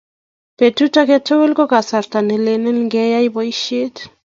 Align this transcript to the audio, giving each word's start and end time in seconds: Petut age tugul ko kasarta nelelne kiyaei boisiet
Petut 0.57 0.93
age 1.01 1.17
tugul 1.25 1.51
ko 1.57 1.63
kasarta 1.71 2.19
nelelne 2.21 2.89
kiyaei 2.91 3.33
boisiet 3.33 3.95